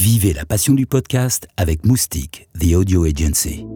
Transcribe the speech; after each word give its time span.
Vivez 0.00 0.32
la 0.32 0.46
passion 0.46 0.72
du 0.72 0.86
podcast 0.86 1.46
avec 1.58 1.84
Moustique, 1.84 2.48
The 2.58 2.72
Audio 2.72 3.04
Agency. 3.04 3.66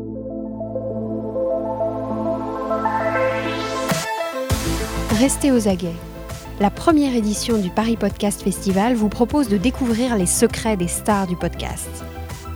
Restez 5.18 5.52
aux 5.52 5.68
aguets. 5.68 5.92
La 6.60 6.70
première 6.70 7.14
édition 7.14 7.58
du 7.58 7.68
Paris 7.68 7.98
Podcast 7.98 8.40
Festival 8.40 8.94
vous 8.94 9.10
propose 9.10 9.50
de 9.50 9.58
découvrir 9.58 10.16
les 10.16 10.24
secrets 10.24 10.78
des 10.78 10.88
stars 10.88 11.26
du 11.26 11.36
podcast. 11.36 11.90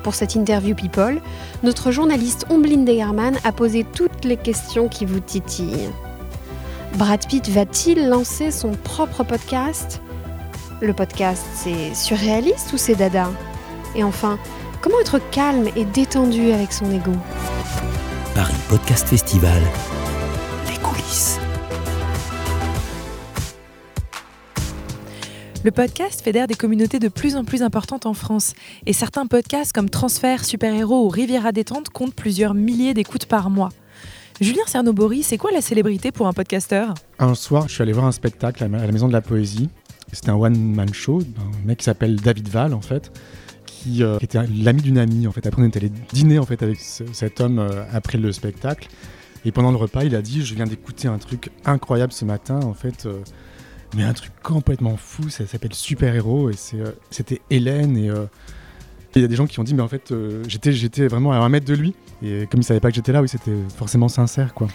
Pour 0.02 0.14
cette 0.14 0.34
interview 0.34 0.74
People, 0.74 1.20
notre 1.62 1.90
journaliste 1.90 2.46
Omblin 2.48 2.84
Degerman 2.84 3.36
a 3.44 3.52
posé 3.52 3.84
toutes 3.84 4.24
les 4.24 4.38
questions 4.38 4.88
qui 4.88 5.04
vous 5.04 5.20
titillent. 5.20 5.90
Brad 6.94 7.26
Pitt 7.28 7.46
va-t-il 7.50 8.08
lancer 8.08 8.50
son 8.50 8.72
propre 8.72 9.24
podcast? 9.24 10.00
Le 10.80 10.94
podcast, 10.94 11.44
c'est 11.54 11.94
surréaliste 11.94 12.72
ou 12.72 12.78
c'est 12.78 12.94
dada? 12.94 13.28
Et 13.94 14.04
enfin, 14.04 14.38
comment 14.80 15.00
être 15.00 15.18
calme 15.30 15.68
et 15.76 15.84
détendu 15.84 16.52
avec 16.52 16.72
son 16.72 16.90
ego 16.90 17.12
Paris 18.34 18.54
Podcast 18.68 19.08
Festival, 19.08 19.62
les 20.68 20.78
coulisses. 20.78 21.38
Le 25.64 25.72
podcast 25.72 26.20
fédère 26.20 26.46
des 26.46 26.54
communautés 26.54 27.00
de 27.00 27.08
plus 27.08 27.34
en 27.34 27.44
plus 27.44 27.62
importantes 27.62 28.06
en 28.06 28.14
France. 28.14 28.54
Et 28.86 28.92
certains 28.92 29.26
podcasts 29.26 29.72
comme 29.72 29.90
Transfert, 29.90 30.44
Super 30.44 30.72
Héros 30.72 31.06
ou 31.06 31.08
Riviera 31.08 31.50
Détente 31.50 31.88
comptent 31.88 32.14
plusieurs 32.14 32.54
milliers 32.54 32.94
d'écoutes 32.94 33.26
par 33.26 33.50
mois. 33.50 33.70
Julien 34.40 34.62
Cernobori, 34.66 35.24
c'est 35.24 35.36
quoi 35.36 35.50
la 35.50 35.60
célébrité 35.60 36.12
pour 36.12 36.28
un 36.28 36.32
podcasteur? 36.32 36.94
Un 37.18 37.34
soir, 37.34 37.64
je 37.66 37.74
suis 37.74 37.82
allé 37.82 37.92
voir 37.92 38.06
un 38.06 38.12
spectacle 38.12 38.62
à 38.62 38.68
la 38.68 38.92
Maison 38.92 39.08
de 39.08 39.12
la 39.12 39.20
Poésie. 39.20 39.68
C'était 40.12 40.30
un 40.30 40.36
one-man 40.36 40.94
show 40.94 41.22
d'un 41.22 41.50
mec 41.66 41.78
qui 41.78 41.84
s'appelle 41.84 42.16
David 42.16 42.48
Val, 42.48 42.72
en 42.72 42.80
fait, 42.80 43.10
qui, 43.88 44.02
euh, 44.02 44.18
était 44.20 44.38
l'ami 44.46 44.82
d'une 44.82 44.98
amie. 44.98 45.26
En 45.26 45.32
fait. 45.32 45.46
Après, 45.46 45.62
on 45.62 45.64
était 45.66 45.78
allé 45.78 45.90
dîner 46.12 46.38
en 46.38 46.44
fait, 46.44 46.62
avec 46.62 46.78
cet 46.78 47.40
homme 47.40 47.58
euh, 47.58 47.84
après 47.92 48.18
le 48.18 48.32
spectacle. 48.32 48.88
Et 49.44 49.52
pendant 49.52 49.70
le 49.70 49.76
repas, 49.76 50.04
il 50.04 50.14
a 50.14 50.22
dit 50.22 50.44
Je 50.44 50.54
viens 50.54 50.66
d'écouter 50.66 51.08
un 51.08 51.18
truc 51.18 51.50
incroyable 51.64 52.12
ce 52.12 52.24
matin. 52.24 52.60
En 52.60 52.74
fait, 52.74 53.06
euh, 53.06 53.20
mais 53.96 54.02
un 54.02 54.12
truc 54.12 54.32
complètement 54.42 54.96
fou. 54.96 55.28
Ça 55.28 55.46
s'appelle 55.46 55.74
Super 55.74 56.14
Héros. 56.14 56.50
Et 56.50 56.54
c'était 57.10 57.40
Hélène. 57.50 57.96
Et 57.96 58.10
il 59.16 59.22
y 59.22 59.24
a 59.24 59.28
des 59.28 59.36
gens 59.36 59.46
qui 59.46 59.58
ont 59.60 59.64
dit 59.64 59.74
Mais 59.74 59.82
en 59.82 59.88
fait, 59.88 60.12
j'étais, 60.46 60.72
j'étais 60.72 61.06
vraiment 61.08 61.32
à 61.32 61.36
un 61.36 61.48
mètre 61.48 61.66
de 61.66 61.74
lui. 61.74 61.94
Et 62.22 62.46
comme 62.50 62.60
il 62.60 62.64
savait 62.64 62.80
pas 62.80 62.90
que 62.90 62.96
j'étais 62.96 63.12
là, 63.12 63.22
oui, 63.22 63.28
c'était 63.28 63.56
forcément 63.76 64.08
sincère, 64.08 64.54
quoi. 64.54 64.68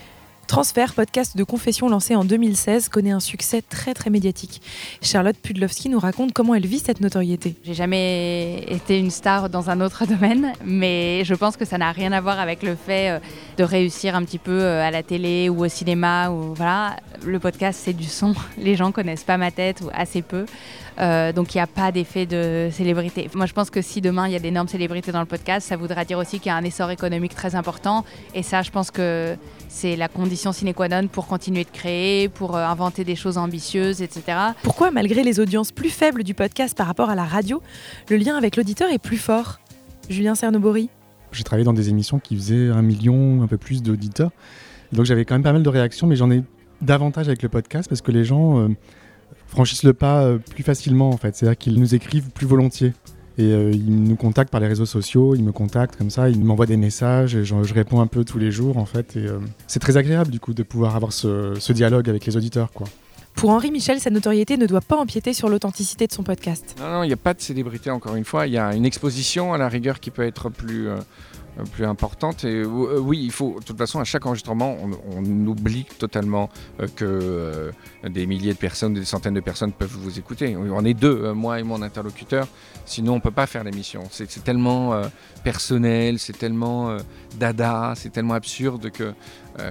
Transfert, 0.47 0.93
podcast 0.93 1.37
de 1.37 1.43
confession 1.43 1.87
lancé 1.89 2.15
en 2.15 2.25
2016, 2.25 2.89
connaît 2.89 3.11
un 3.11 3.19
succès 3.19 3.61
très 3.61 3.93
très 3.93 4.09
médiatique. 4.09 4.61
Charlotte 5.01 5.37
Pudlowski 5.37 5.89
nous 5.89 5.99
raconte 5.99 6.33
comment 6.33 6.53
elle 6.53 6.67
vit 6.67 6.79
cette 6.79 7.01
notoriété. 7.01 7.55
J'ai 7.63 7.73
jamais 7.73 8.63
été 8.67 8.99
une 8.99 9.09
star 9.09 9.49
dans 9.49 9.69
un 9.69 9.81
autre 9.81 10.05
domaine, 10.07 10.53
mais 10.63 11.23
je 11.23 11.33
pense 11.33 11.57
que 11.57 11.65
ça 11.65 11.77
n'a 11.77 11.91
rien 11.91 12.11
à 12.11 12.21
voir 12.21 12.39
avec 12.39 12.61
le 12.61 12.75
fait 12.75 13.09
euh, 13.09 13.19
de 13.57 13.63
réussir 13.63 14.15
un 14.15 14.23
petit 14.23 14.37
peu 14.37 14.61
euh, 14.61 14.85
à 14.85 14.91
la 14.91 15.01
télé 15.01 15.49
ou 15.49 15.63
au 15.63 15.69
cinéma. 15.69 16.29
Ou 16.29 16.53
voilà, 16.53 16.97
le 17.25 17.39
podcast 17.39 17.79
c'est 17.83 17.93
du 17.93 18.05
son. 18.05 18.35
Les 18.57 18.75
gens 18.75 18.91
connaissent 18.91 19.23
pas 19.23 19.37
ma 19.37 19.49
tête 19.49 19.81
ou 19.81 19.89
assez 19.93 20.21
peu. 20.21 20.45
Euh, 20.99 21.31
donc 21.31 21.55
il 21.55 21.57
n'y 21.57 21.61
a 21.61 21.67
pas 21.67 21.91
d'effet 21.91 22.25
de 22.25 22.69
célébrité. 22.71 23.29
Moi 23.33 23.45
je 23.45 23.53
pense 23.53 23.69
que 23.69 23.81
si 23.81 24.01
demain 24.01 24.27
il 24.27 24.33
y 24.33 24.35
a 24.35 24.39
d'énormes 24.39 24.67
célébrités 24.67 25.11
dans 25.11 25.21
le 25.21 25.25
podcast, 25.25 25.67
ça 25.67 25.77
voudra 25.77 26.05
dire 26.05 26.19
aussi 26.19 26.39
qu'il 26.39 26.49
y 26.49 26.51
a 26.51 26.55
un 26.55 26.63
essor 26.63 26.91
économique 26.91 27.33
très 27.33 27.55
important. 27.55 28.05
Et 28.35 28.43
ça, 28.43 28.61
je 28.61 28.69
pense 28.69 28.91
que 28.91 29.35
c'est 29.73 29.95
la 29.95 30.07
condition 30.07 30.51
sine 30.51 30.71
qua 30.73 30.87
non 30.87 31.07
pour 31.07 31.25
continuer 31.25 31.63
de 31.63 31.69
créer, 31.69 32.29
pour 32.29 32.55
euh, 32.55 32.63
inventer 32.63 33.03
des 33.03 33.15
choses 33.15 33.39
ambitieuses, 33.39 34.03
etc. 34.03 34.37
Pourquoi, 34.61 34.91
malgré 34.91 35.23
les 35.23 35.39
audiences 35.39 35.71
plus 35.71 35.89
faibles 35.89 36.23
du 36.23 36.35
podcast 36.35 36.77
par 36.77 36.85
rapport 36.85 37.09
à 37.09 37.15
la 37.15 37.25
radio, 37.25 37.61
le 38.09 38.17
lien 38.17 38.37
avec 38.37 38.55
l'auditeur 38.55 38.91
est 38.91 38.99
plus 38.99 39.17
fort? 39.17 39.59
Julien 40.09 40.35
Cernobori 40.35 40.89
J'ai 41.31 41.43
travaillé 41.43 41.65
dans 41.65 41.73
des 41.73 41.89
émissions 41.89 42.19
qui 42.19 42.35
faisaient 42.35 42.69
un 42.69 42.83
million, 42.83 43.41
un 43.41 43.47
peu 43.47 43.57
plus 43.57 43.81
d'auditeurs. 43.81 44.31
Donc 44.91 45.05
j'avais 45.05 45.25
quand 45.25 45.33
même 45.33 45.43
pas 45.43 45.53
mal 45.53 45.63
de 45.63 45.69
réactions, 45.69 46.05
mais 46.05 46.15
j'en 46.15 46.29
ai 46.29 46.43
davantage 46.81 47.27
avec 47.27 47.41
le 47.41 47.49
podcast 47.49 47.89
parce 47.89 48.01
que 48.01 48.11
les 48.11 48.23
gens... 48.23 48.59
Euh, 48.59 48.69
franchissent 49.47 49.83
le 49.83 49.93
pas 49.93 50.23
euh, 50.23 50.37
plus 50.37 50.63
facilement 50.63 51.09
en 51.09 51.17
fait. 51.17 51.35
C'est-à-dire 51.35 51.57
qu'ils 51.57 51.79
nous 51.79 51.95
écrivent 51.95 52.29
plus 52.31 52.47
volontiers. 52.47 52.93
Et 53.37 53.51
euh, 53.51 53.71
ils 53.71 54.03
nous 54.03 54.15
contactent 54.15 54.51
par 54.51 54.61
les 54.61 54.67
réseaux 54.67 54.85
sociaux, 54.85 55.33
ils 55.35 55.43
me 55.43 55.51
contactent 55.51 55.95
comme 55.95 56.11
ça, 56.11 56.29
ils 56.29 56.43
m'envoient 56.43 56.67
des 56.67 56.77
messages 56.77 57.35
et 57.35 57.43
je, 57.43 57.73
réponds 57.73 57.99
un 57.99 58.07
peu 58.07 58.23
tous 58.23 58.37
les 58.37 58.51
jours 58.51 58.77
en 58.77 58.85
fait. 58.85 59.15
Et 59.15 59.25
euh, 59.25 59.39
c'est 59.65 59.79
très 59.79 59.97
agréable 59.97 60.29
du 60.29 60.39
coup 60.39 60.53
de 60.53 60.61
pouvoir 60.61 60.95
avoir 60.95 61.13
ce, 61.13 61.71
dialogue 61.71 62.09
avec 62.09 62.25
les 62.25 62.37
auditeurs 62.37 62.71
quoi. 62.71 62.87
Pour 63.33 63.49
Henri 63.49 63.71
Michel, 63.71 63.99
sa 63.99 64.11
notoriété 64.11 64.57
ne 64.57 64.67
doit 64.67 64.81
pas 64.81 64.95
empiéter 64.95 65.33
sur 65.33 65.49
l'authenticité 65.49 66.05
de 66.05 66.11
son 66.11 66.21
podcast. 66.21 66.75
Non, 66.79 66.91
non, 66.91 67.03
il 67.03 67.07
n'y 67.07 67.13
a 67.13 67.17
pas 67.17 67.33
de 67.33 67.41
célébrité 67.41 67.89
encore 67.89 68.15
une 68.15 68.25
fois. 68.25 68.45
Il 68.45 68.53
y 68.53 68.59
a 68.59 68.75
une 68.75 68.85
exposition 68.85 69.53
à 69.53 69.57
la 69.57 69.67
rigueur 69.67 69.99
qui 69.99 70.11
peut 70.11 70.21
être 70.21 70.49
plus, 70.49 70.87
euh, 70.87 70.97
plus 71.71 71.85
importante. 71.85 72.43
Et 72.43 72.61
euh, 72.61 72.99
oui, 72.99 73.21
il 73.23 73.31
faut, 73.31 73.59
de 73.59 73.65
toute 73.65 73.77
façon, 73.77 73.99
à 73.99 74.03
chaque 74.03 74.25
enregistrement, 74.25 74.77
on, 75.11 75.23
oublie 75.45 75.85
totalement 75.99 76.49
euh, 76.79 76.87
que 76.95 77.71
des 78.07 78.25
milliers 78.25 78.53
de 78.53 78.57
personnes, 78.57 78.93
des 78.93 79.05
centaines 79.05 79.33
de 79.33 79.39
personnes 79.39 79.71
peuvent 79.71 79.95
vous 79.95 80.19
écouter. 80.19 80.55
On 80.55 80.85
est 80.85 80.93
deux, 80.93 81.33
moi 81.33 81.59
et 81.59 81.63
mon 81.63 81.81
interlocuteur, 81.81 82.47
sinon 82.85 83.13
on 83.13 83.15
ne 83.17 83.21
peut 83.21 83.31
pas 83.31 83.47
faire 83.47 83.63
l'émission. 83.63 84.03
C'est 84.11 84.43
tellement 84.43 85.01
personnel, 85.43 86.19
c'est 86.19 86.37
tellement 86.37 86.97
dada, 87.37 87.93
c'est 87.95 88.09
tellement 88.09 88.35
absurde 88.35 88.89
que 88.89 89.13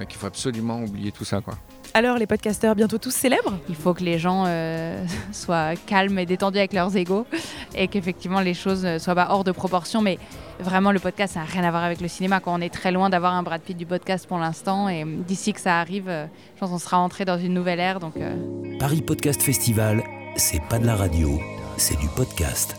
qu'il 0.08 0.18
faut 0.18 0.26
absolument 0.26 0.82
oublier 0.82 1.12
tout 1.12 1.24
ça. 1.24 1.40
Quoi. 1.40 1.54
Alors 1.94 2.16
les 2.16 2.26
podcasteurs 2.26 2.74
bientôt 2.74 2.98
tous 2.98 3.14
célèbres 3.14 3.58
Il 3.68 3.74
faut 3.74 3.92
que 3.92 4.02
les 4.02 4.18
gens 4.18 4.46
soient 5.32 5.74
calmes 5.86 6.18
et 6.18 6.26
détendus 6.26 6.58
avec 6.58 6.72
leurs 6.72 6.96
égaux 6.96 7.26
et 7.74 7.88
qu'effectivement 7.88 8.40
les 8.40 8.54
choses 8.54 8.84
ne 8.84 8.98
soient 8.98 9.14
pas 9.14 9.28
hors 9.30 9.44
de 9.44 9.52
proportion. 9.52 10.00
Mais 10.00 10.18
vraiment 10.60 10.92
le 10.92 10.98
podcast, 10.98 11.34
ça 11.34 11.40
n'a 11.40 11.46
rien 11.46 11.64
à 11.64 11.70
voir 11.70 11.84
avec 11.84 12.00
le 12.00 12.08
cinéma. 12.08 12.40
Quand 12.40 12.54
on 12.54 12.60
est 12.60 12.72
très 12.72 12.92
loin 12.92 13.10
d'avoir 13.10 13.34
un 13.34 13.42
Brad 13.42 13.60
Pitt 13.60 13.76
du 13.76 13.86
podcast 13.86 14.26
pour 14.26 14.38
l'instant. 14.38 14.88
Et 14.88 15.04
d'ici 15.04 15.52
que 15.52 15.60
ça 15.60 15.80
arrive, 15.80 16.08
euh, 16.08 16.26
je 16.54 16.60
pense 16.60 16.70
qu'on 16.70 16.78
sera 16.78 16.98
entré 16.98 17.24
dans 17.24 17.38
une 17.38 17.54
nouvelle 17.54 17.80
ère. 17.80 18.00
Donc, 18.00 18.16
euh. 18.16 18.34
Paris 18.78 19.02
Podcast 19.02 19.42
Festival, 19.42 20.02
c'est 20.36 20.62
pas 20.68 20.78
de 20.78 20.86
la 20.86 20.96
radio, 20.96 21.40
c'est 21.76 21.98
du 21.98 22.08
podcast. 22.08 22.76